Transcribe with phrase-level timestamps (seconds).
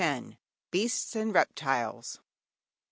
[0.71, 2.17] BEASTS AND REPTILES.